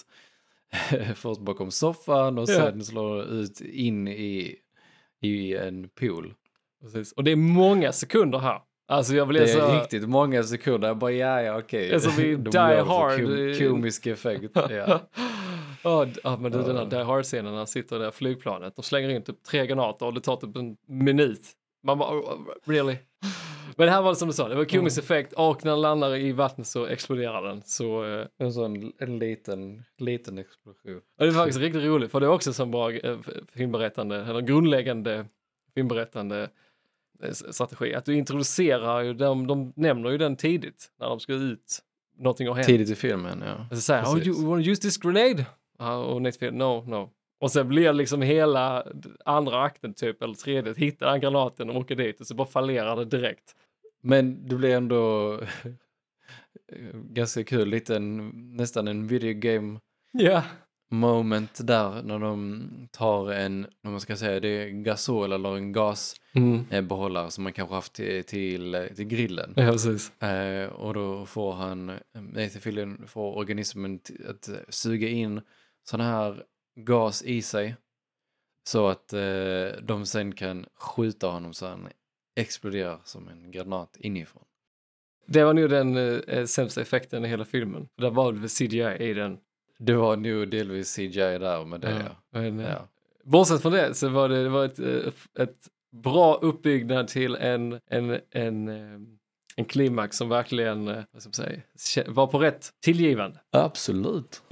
[1.14, 2.54] först bakom soffan och Ja.
[2.54, 4.56] sen slår den ut in i,
[5.20, 6.34] i en pool.
[6.82, 7.12] Precis.
[7.12, 8.60] Och det är många sekunder här.
[8.88, 10.88] Alltså jag vill Det är riktigt många sekunder.
[10.88, 11.88] Jag bara, ja, ja, okej.
[11.88, 13.16] Det är som i De Die Hard.
[13.16, 14.44] Kom, komisk effekt.
[14.54, 15.00] Ja.
[15.84, 18.76] Ja, d- ja, men du, den här Die Hard-scenen när han sitter där i flygplanet.
[18.76, 21.40] De slänger in typ tre granater och det tar typ en minut.
[21.82, 22.96] Man bara, oh, oh, really?
[23.76, 26.16] Men det här var som du sa, det var komisk effekt och när den landar
[26.16, 27.62] i vattnet så exploderar den.
[27.64, 31.00] Så eh, En sån en liten, liten explosion.
[31.16, 33.18] ja, det är faktiskt riktigt roligt för det är också som bra eh,
[33.52, 35.26] filmberättande, eller grundläggande
[35.74, 36.50] filmberättande
[37.22, 37.94] eh, s- strategi.
[37.94, 41.78] Att du introducerar ju, de, de nämner ju den tidigt när de ska ut,
[42.18, 42.66] någonting har hänt.
[42.66, 43.66] Tidigt i filmen, ja.
[43.70, 44.26] Och så han, oh, Precis.
[44.38, 45.46] you wanna use this grenade?
[45.80, 47.10] Uh, och Nate Field, no, no.
[47.40, 48.86] Och sen blir liksom hela
[49.24, 52.96] andra akten typ, eller tredje, hittar han granaten och åker dit och så bara fallerar
[52.96, 53.54] det direkt.
[54.02, 55.38] Men det blir ändå
[56.94, 59.80] ganska kul, lite en, nästan en videogame
[60.12, 60.42] Ja.
[60.90, 65.72] moment där när de tar en, om man ska säga det är gasol eller en
[65.72, 67.30] gasbehållare Mm.
[67.30, 69.52] som man kanske haft till, till, till grillen.
[69.56, 70.22] Ja, precis.
[70.22, 75.40] Eh, och då får han, Nathan Fillion får organismen att eh, suga in
[75.84, 76.42] sån här
[76.84, 77.76] gas i sig
[78.64, 81.88] så att eh, de sen kan skjuta honom så han
[82.36, 84.42] exploderar som en granat inifrån.
[85.26, 87.88] Det var nog den eh, sämsta effekten i hela filmen.
[87.96, 89.38] Där var det väl CGI i den.
[89.78, 91.90] Det var nog delvis CGI där med det.
[91.90, 92.40] Ja.
[92.40, 92.88] Men, eh, Ja.
[93.24, 95.12] Bortsett från det så var det, det var ett, eh,
[95.42, 95.56] ett
[95.92, 99.00] bra uppbyggnad till en, en, en, eh,
[99.56, 103.40] en klimax som verkligen vad ska man säga, var på rätt tillgivande.
[103.50, 104.42] Absolut.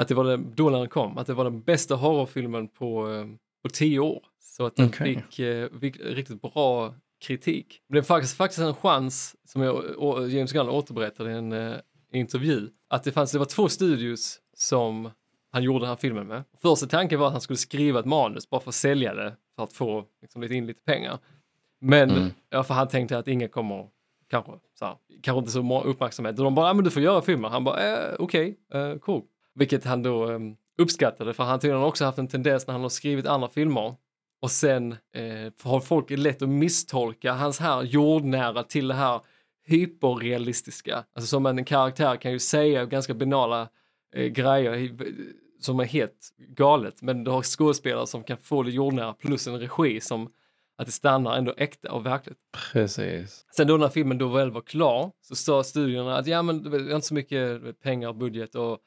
[0.00, 3.08] Att det var det, då när den kom, att det var den bästa horrorfilmen på,
[3.12, 3.26] eh,
[3.62, 4.22] på tio år.
[4.40, 5.14] Så att den Okej.
[5.14, 6.94] fick, eh, fick riktigt bra
[7.26, 7.80] kritik.
[7.88, 11.74] Det blev faktiskt, faktiskt en chans, som jag, James Gunn återberättade i en eh,
[12.12, 15.10] intervju, att det, fanns, det var två studios som
[15.52, 16.42] han gjorde den här filmen med.
[16.62, 19.64] Första tanken var att han skulle skriva ett manus bara för att sälja det, för
[19.64, 21.18] att få liksom, lite in lite pengar.
[21.80, 22.30] Men Mm.
[22.50, 23.88] ja, för han tänkte att ingen kommer,
[24.30, 26.38] kanske, så här, kanske inte så uppmärksamhet.
[26.38, 27.50] Och de bara, ja men du får göra filmen.
[27.50, 29.22] Han bara, eh, okej, eh, cool.
[29.54, 30.38] Vilket han då eh,
[30.78, 33.94] uppskattade, för han tydligen också haft en tendens när han har skrivit andra filmer
[34.42, 39.20] och sen eh, har folk lätt att misstolka hans här jordnära till det här
[39.66, 41.04] hyperrealistiska.
[41.14, 43.68] Alltså som en karaktär kan ju säga ganska banala
[44.14, 44.94] eh, grejer i-
[45.60, 47.02] som är helt galet.
[47.02, 50.32] Men du har skådespelare som kan få det jordnära plus en regi som
[50.78, 52.38] att det stannar ändå äkta och verkligt.
[52.72, 53.46] Precis.
[53.56, 56.70] Sen då när filmen då väl var klar så sa studiorna att ja men det
[56.70, 58.78] var inte så mycket pengar och budget och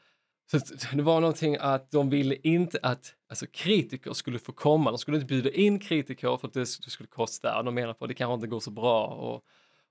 [0.52, 0.60] så
[0.94, 4.92] det var någonting att de ville inte att alltså, kritiker skulle få komma.
[4.92, 7.58] De skulle inte bjuda in kritiker för att det, skulle kosta.
[7.58, 9.08] Och de menar på att det kanske inte går så bra.
[9.08, 9.44] Och,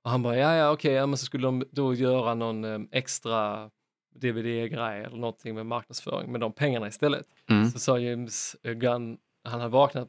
[0.03, 2.81] och han bara, ja ja okej, ja, men så skulle de då göra någon eh,
[2.91, 3.71] extra
[4.15, 7.27] DVD-grej eller någonting med marknadsföring med de pengarna istället.
[7.51, 7.71] Mm.
[7.71, 10.09] Så sa James Gunn, han hade vaknat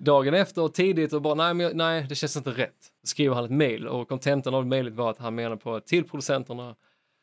[0.00, 2.92] dagen efter och tidigt och bara nej, men, nej det känns inte rätt.
[3.02, 6.04] Så skriver han ett mail och kontentan av mejlet var att han menar på till
[6.04, 6.76] producenterna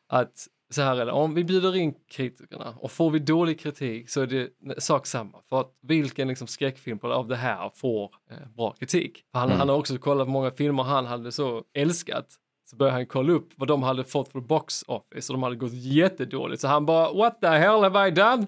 [0.08, 4.10] att så här är det, om vi bjuder in kritikerna och får vi dålig kritik
[4.10, 4.48] så är det
[4.82, 5.38] sak samma.
[5.48, 9.24] För att vilken liksom skräckfilm av det här får eh, bra kritik?
[9.32, 9.58] Han, Mm.
[9.58, 12.26] han har också kollat på många filmer han hade så älskat.
[12.70, 15.56] Så började han kolla upp vad de hade fått för box office och de hade
[15.56, 16.60] gått jättedåligt.
[16.60, 18.46] Så han bara what the hell have I done?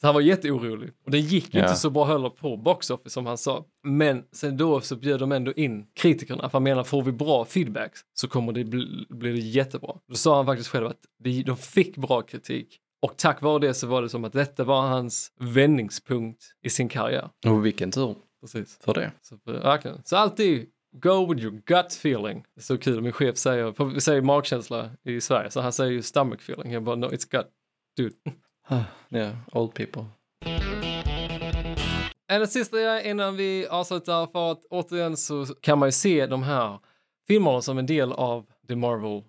[0.00, 0.90] Så han var jätteorolig.
[1.04, 1.66] Och det gick ju Ja.
[1.66, 3.64] inte så bra heller på box office som han sa.
[3.84, 6.42] Men sen då så bjöd de ändå in kritikerna.
[6.50, 9.94] För han menar, får vi bra feedback så kommer det bli, bli det jättebra.
[10.08, 11.00] Då sa han faktiskt själv att
[11.46, 12.78] de fick bra kritik.
[13.02, 16.88] Och tack vare det så var det som att detta var hans vändningspunkt i sin
[16.88, 17.30] karriär.
[17.46, 18.78] Och vilken tur Precis.
[18.84, 19.12] för det.
[19.22, 20.00] Så, verkligen.
[20.04, 20.66] Så alltid
[21.02, 22.44] go with your gut feeling.
[22.54, 25.92] Det är så kul, min chef säger, vi säger magkänsla i Sverige, så han säger
[25.92, 26.72] ju stomach feeling.
[26.72, 27.46] Jag bara, no it's gut.
[27.96, 28.14] Dude.
[28.68, 30.04] Ja, old people.
[32.28, 36.42] En sista jag innan vi avslutar för att återigen så kan man ju se de
[36.42, 36.78] här
[37.28, 39.22] filmerna som en del av The Marvel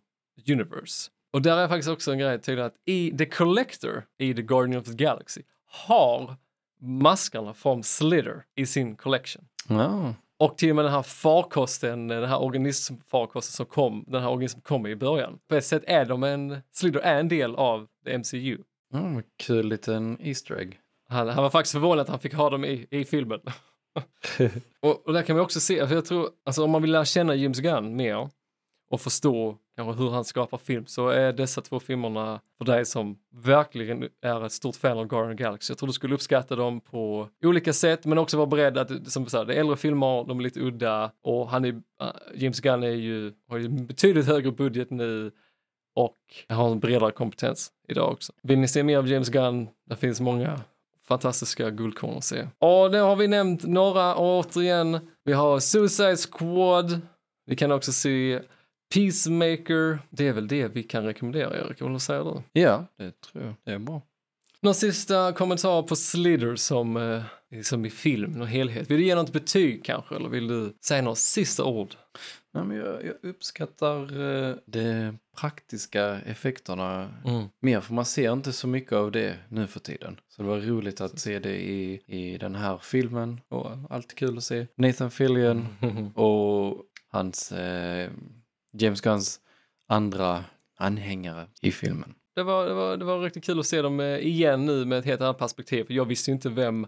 [0.50, 1.12] Universe.
[1.34, 4.82] Och där är faktiskt också en grej tydligen att i The Collector i The Guardian
[4.82, 6.36] of the Galaxy har
[6.82, 9.46] maskarna från Slither i sin collection.
[9.70, 14.30] Ja, Och till och med den här farkosten, den här organismfarkosten som kom, den här
[14.30, 15.40] organismen kom i början.
[15.48, 18.58] På ett sätt är de en, Slither är en del av the MCU.
[18.94, 20.80] Mm, kul liten Easter egg.
[21.10, 23.40] Han, han var faktiskt förvånad att han fick ha dem i, i filmen.
[24.80, 27.06] och, och där kan vi också se, för jag tror, alltså om man vill lära
[27.06, 28.30] känna James Gunn mer
[28.90, 33.18] och förstå kanske hur han skapar film så är dessa två filmerna för dig som
[33.34, 35.72] verkligen är ett stort fan av Guardian Galaxy.
[35.72, 39.24] Jag tror du skulle uppskatta dem på olika sätt men också vara beredd att, som
[39.24, 41.82] vi sa, det är äldre filmer, de är lite udda och han är,
[42.36, 45.32] James Gunn är ju, har ju betydligt högre budget nu
[45.98, 46.18] och
[46.50, 48.34] har en bredare kompetens idag också.
[48.44, 49.70] Vill ni se mer av James Gunn?
[49.90, 50.62] Det finns många
[51.08, 52.48] fantastiska guldkorn att se.
[52.60, 55.00] Och det har vi nämnt några och återigen.
[55.24, 57.02] Vi har Suicide Squad.
[57.46, 58.42] Vi kan också se
[58.94, 60.00] Peacemaker.
[60.10, 62.62] Det är väl det vi kan rekommendera Erik, vad säger du?
[62.62, 63.54] Ja, det tror jag.
[63.64, 64.02] Det är bra.
[64.62, 68.92] Någon sista kommentar på Slither som, eh, som i film, någon helhet.
[68.92, 71.96] Vill du ge något betyg kanske eller vill du säga några sista ord?
[72.58, 74.02] Nej, men jag, jag uppskattar
[74.50, 77.48] eh, de praktiska effekterna Mm.
[77.60, 80.20] mer, för man ser inte så mycket av det nu för tiden.
[80.28, 84.38] Så det var roligt att se det i, i den här filmen och alltid kul
[84.38, 85.68] att se Nathan Fillion
[86.16, 88.12] och hans eh,
[88.80, 89.40] James Gunns
[89.88, 90.44] andra
[90.80, 92.14] anhängare i filmen.
[92.36, 95.00] det var, det, var, det var riktigt kul att se dem eh, igen nu med
[95.00, 95.86] ett helt annat perspektiv.
[95.90, 96.88] Jag visste ju inte vem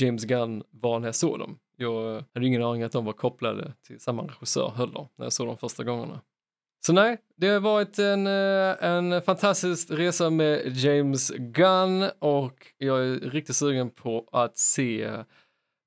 [0.00, 1.58] James Gunn var när jag såg dem.
[1.80, 5.46] Jag hade ingen aning att de var kopplade till samma regissör heller när jag såg
[5.46, 6.20] dem första gångerna.
[6.86, 13.00] Så nej, det har varit en, eh, en fantastisk resa med James Gunn och jag
[13.06, 15.10] är riktigt sugen på att se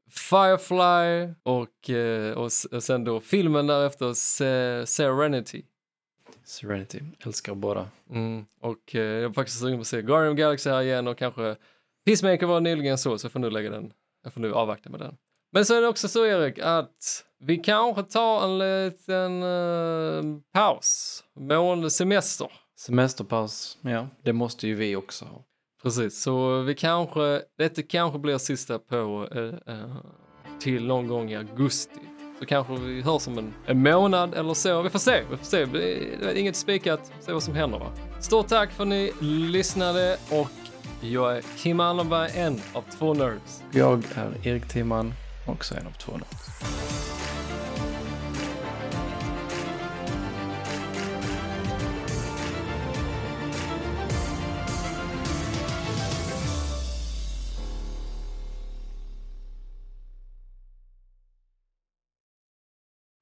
[0.09, 2.51] Firefly och, eh, och,
[2.83, 5.65] sen då filmen därefter, Se- Serenity.
[6.43, 7.87] Serenity, älskar båda.
[8.09, 8.45] Mm.
[8.59, 11.55] Och eh, jag är faktiskt sugen på att se Guardian Galaxy här igen och kanske
[12.05, 13.93] Peacemaker var nyligen så, så jag får nu lägga den.
[14.23, 15.17] Jag får nu avvakta med den.
[15.53, 21.23] Men så är det också så Erik att vi kanske tar en liten uh, paus,
[21.39, 22.51] mående semester.
[22.79, 25.45] Semesterpaus, ja, det måste ju vi också ha.
[25.83, 29.95] Precis, så vi kanske, detta kanske blir sista på eh, eh,
[30.59, 31.99] till någon gång i augusti.
[32.39, 34.81] Så kanske vi hörs om en, en månad eller så.
[34.81, 35.65] Vi får se, vi får se.
[35.65, 37.91] Det är, inget spikat, se vad som händer va.
[38.19, 40.47] Stort tack för att ni lyssnade och
[41.01, 43.63] jag är Kim Anderberg, en av två nerds.
[43.71, 45.13] Jag är Erik Timman,
[45.45, 46.23] också en av två nu.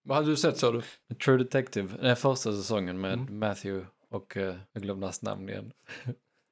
[0.03, 0.81] Vad hade du sett sa du?
[1.15, 3.39] True Detective, den första säsongen med Mm.
[3.39, 5.71] Matthew och, uh, jag glömde hans namn igen.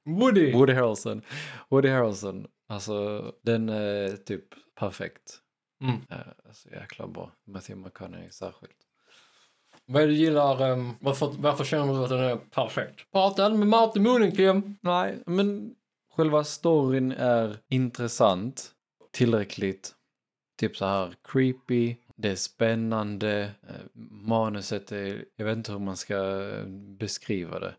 [0.05, 0.53] Woody!
[0.53, 1.21] Woody Harrelson.
[1.69, 4.43] Woody Harrelson, alltså den är typ
[4.79, 5.41] perfekt.
[5.81, 5.95] Mm.
[5.95, 7.31] Uh, alltså jäkla bra.
[7.45, 8.77] Matthew McConaughey särskilt.
[9.85, 13.11] Vad är det du gillar, um, varför, varför känner du att den är perfekt?
[13.11, 14.77] Prata inte med mat i munnen Kim!
[14.81, 15.75] Nej, men
[16.15, 18.71] själva storyn är intressant.
[19.11, 19.95] Tillräckligt,
[20.59, 21.95] typ så här creepy.
[22.15, 23.51] Det är spännande.
[23.67, 23.75] Eh,
[24.11, 26.65] Manuset är, jag vet inte hur man ska eh,
[26.99, 27.75] beskriva det.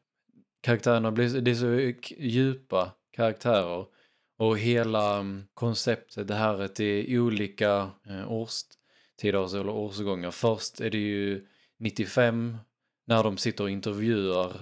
[0.61, 3.87] Karaktärerna blir, det är så djupa karaktärer.
[4.39, 10.31] Och hela mm, konceptet, det här är till olika eh, årstider eller årsgångar.
[10.31, 11.47] Först är det ju
[11.79, 12.59] 95
[13.07, 14.53] när de sitter och intervjuar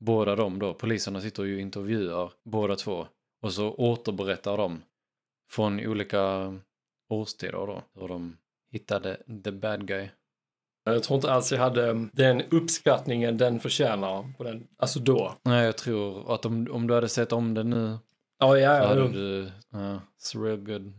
[0.00, 3.06] båda de då, poliserna sitter ju och intervjuar båda två
[3.42, 4.82] och så återberättar de
[5.50, 6.54] från olika
[7.08, 8.36] årstider då, hur de
[8.70, 10.08] hittade the bad guy.
[10.84, 15.34] Jag tror inte alls jag hade um, den uppskattningen den förtjänar på den, alltså då.
[15.42, 17.98] Nej, jag tror att om, om du hade sett om det nu
[18.38, 18.86] Ja, ja, ja.
[18.86, 20.92] hade du, ja, it's real good.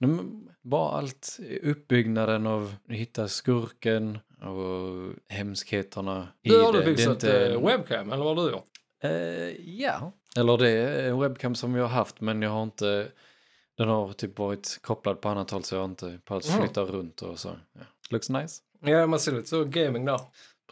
[0.00, 6.78] Men bara allt, uppbyggnaden av att hitta skurken och hemskheterna Du har det.
[6.78, 8.70] du Det fixat inte- eh, webcam, eller vad har du gjort?
[9.02, 10.12] Eh, ja.
[10.36, 13.08] Eller det är en webcam som vi har haft men jag har inte,
[13.76, 16.40] den har typ varit kopplad på annat håll så jag har inte Mm.
[16.40, 17.48] flytta runt och så.
[17.72, 17.80] Ja.
[18.10, 18.62] Looks nice.
[18.80, 20.20] Ja, man ser lite så gaming där.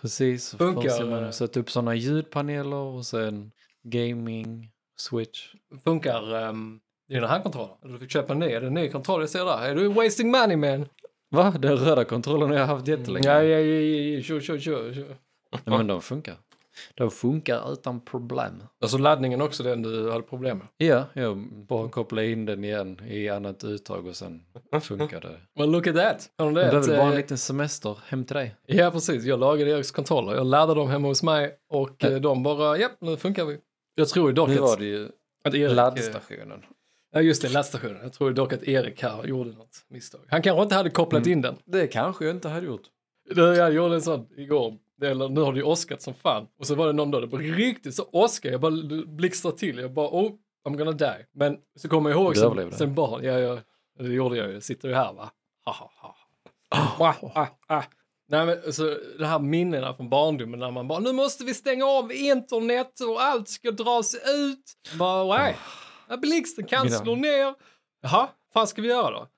[0.00, 0.54] Precis.
[0.54, 4.71] Funkar, Först man eh, satt upp sådana ljudpaneler och sen gaming,
[5.02, 5.54] switch.
[5.84, 7.74] Funkar um, dina handkontroller?
[7.82, 9.62] Du fick köpa en ny, är det en ny kontroll jag ser där?
[9.62, 10.88] Är du wasting money man?
[11.30, 11.54] Va?
[11.58, 13.28] Den röda kontrollen har jag haft jättelänge.
[13.28, 13.80] Ja, ja, ja,
[14.36, 15.06] ja, kör, kör.
[15.50, 16.34] Ja, Men de funkar.
[16.94, 18.62] De funkar utan problem.
[18.80, 20.66] Alltså laddningen också den du hade problem med.
[20.76, 21.36] Ja, jag
[21.68, 24.42] bara kopplar in den igen i annat uttag och sen
[24.82, 25.40] funkar det.
[25.58, 26.30] Well look at that!
[26.38, 28.56] Har de Men det är väl bara en eh, liten semester hem till dig.
[28.66, 30.34] Ja precis, jag lagade Eriks kontroller.
[30.34, 32.10] Jag laddade dem hemma hos mig och Ja.
[32.10, 33.58] eh, de bara, ja nu funkar vi.
[33.94, 35.08] Jag tror dock Nu var att, det ju
[35.44, 35.70] att Erik...
[35.70, 36.62] eh, laddstationen.
[37.14, 37.98] Ja just det, laddstationen.
[38.02, 40.20] Jag tror dock att Erik här gjorde något misstag.
[40.28, 41.32] Han kanske inte hade kopplat Mm.
[41.32, 41.56] in den.
[41.64, 42.82] Det kanske jag inte hade gjort.
[43.34, 44.74] Jag gjorde en sån igår.
[45.02, 46.46] Eller nu har det ju åskat som fan.
[46.58, 48.50] Och så var det någon dag det var riktigt så åska.
[48.50, 48.72] Jag bara
[49.06, 49.78] blixtrade till.
[49.78, 50.32] Jag bara, oh,
[50.68, 51.26] I'm gonna die.
[51.32, 52.76] Men så kommer jag ihåg sen, överlevde.
[52.76, 53.24] sen barn.
[53.24, 53.58] Ja, ja,
[53.98, 54.52] det gjorde jag ju.
[54.54, 55.30] Jag sitter ju här va.
[55.64, 56.16] Ha, ha, ha.
[56.68, 57.82] Ah, ah, ah.
[58.28, 61.84] Nej men så det här minnena från barndomen när man bara, nu måste vi stänga
[61.86, 64.64] av internet och allt ska dras ut.
[64.98, 65.56] Bara, nej.
[66.08, 67.54] Ja, Blixten kan Mina- slå ner.
[68.02, 69.28] Jaha, vad ska vi göra då?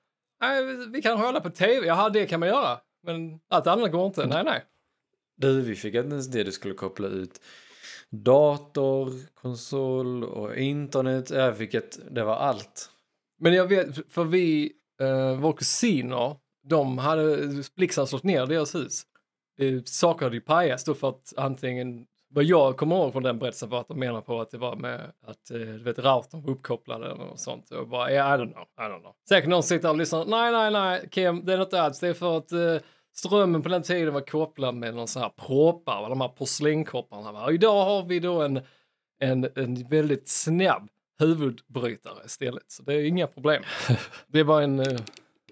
[0.41, 1.87] Nej, vi- vi kan hålla på tv.
[1.87, 2.77] Jaha, det kan man göra.
[3.03, 4.25] Men allt annat går inte.
[4.25, 4.63] Nej, nej.
[5.37, 7.41] Du, vi fick inte ens det du skulle koppla ut.
[8.11, 11.29] Dator, konsol och internet.
[11.29, 12.89] Jag fick ett, det var allt.
[13.39, 14.71] Men jag vet, för vi,
[15.01, 16.35] eh, våra kusiner,
[16.65, 19.03] de hade blixten slått ner deras hus.
[19.85, 23.69] Saker hade ju pajats då för att antingen, vad jag kommer ihåg från den berättelsen
[23.69, 26.49] var att de menar på att det var med att eh, du vet, routern var
[26.51, 27.71] uppkopplad eller något sånt.
[27.71, 29.13] Och bara, yeah, I don't know, I don't know.
[29.29, 32.13] Säkert någon sitter och lyssnar, nej, nej, nej, Kim, det är inte alls, det är
[32.13, 32.77] för att eh,
[33.13, 37.43] strömmen på den tiden var kopplad med någon sån här proppar, de här porslinkopparna.
[37.43, 38.61] Och idag har vi då en,
[39.19, 40.89] en, en väldigt snabb
[41.19, 42.71] huvudbrytare istället.
[42.71, 43.63] Så det är inga problem.
[44.27, 44.99] Det är bara en, eh,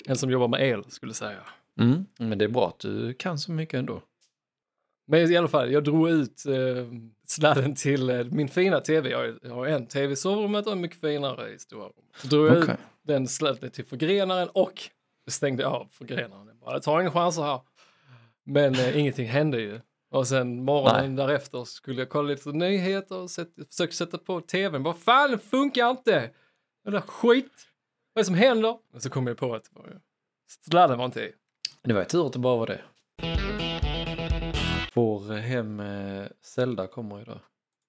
[0.08, 1.40] en som jobbar med el skulle säga.
[1.80, 2.06] Mm.
[2.20, 4.02] Men det är bra att du kan så mycket ändå.
[5.08, 6.54] Men i alla fall, jag drog ut eh,
[7.28, 9.10] sladden till eh, min fina tv.
[9.10, 11.96] Jag, har- jag har en tv i sovrummet och en mycket finare i stora rummet.
[12.18, 12.74] Så drog jag Okej.
[12.74, 14.82] ut den sladden till förgrenaren och
[15.30, 16.48] stängde av förgrenaren.
[16.48, 17.62] Jag bara, Jag tar inga chanser här.
[18.46, 19.80] Men eh, ingenting hände ju.
[20.12, 24.84] Och sen morgonen därefter skulle jag kolla lite nyheter och sätt, försöka sätta på tvn.
[24.84, 26.30] Vad fan, funkar inte!
[26.84, 27.68] Den där skit!
[28.14, 28.78] Vad är det som händer?
[28.94, 29.70] Och så kom jag på att
[30.66, 31.34] sladden var inte i.
[31.82, 32.82] Det var ju tur att det bara var det.
[34.94, 37.40] Vår hem eh, Zelda kommer idag.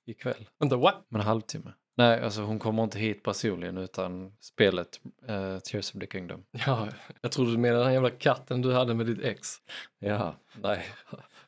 [0.07, 0.49] Ikväll.
[0.59, 0.95] Vänta, what?
[1.11, 1.73] Om en halvtimme.
[1.97, 6.45] Nej, alltså hon kommer inte hit personligen utan spelet eh, Tears of the Kingdom.
[6.67, 6.89] Ja,
[7.21, 9.49] jag trodde du menade den jävla katten du hade med ditt ex.
[9.99, 10.85] Ja, nej.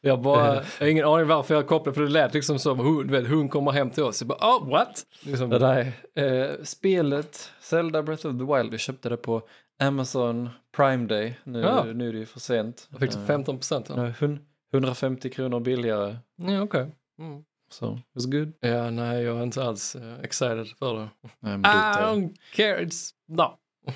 [0.06, 3.06] Jag bara, jag har ingen aning varför jag kopplade för det lät liksom som hon,
[3.10, 4.20] vet, hon kommer hem till oss.
[4.20, 5.06] Jag bara, oh, what?
[5.20, 9.42] Liksom, Det där, eh, spelet Zelda Breath of the Wild, vi köpte det på
[9.82, 11.34] Amazon Prime Day.
[11.44, 11.84] Nu, Ja.
[11.84, 12.88] nu är det ju för sent.
[12.90, 13.88] jag fick Eh, 15 procent.
[13.96, 14.38] nu är hun-
[14.72, 16.16] 150 kronor billigare.
[16.36, 16.86] Ja, okej.
[17.18, 17.44] Mm.
[17.70, 18.52] Så, it's good.
[18.60, 21.08] Ja, nej, jag är inte alls uh, excited för det.
[21.40, 23.10] Nej, men I don't care, it's...
[23.28, 23.52] No.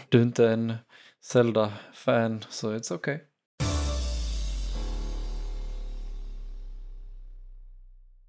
[0.09, 0.75] du är inte en
[1.45, 3.19] Zelda-fan, så it's okay.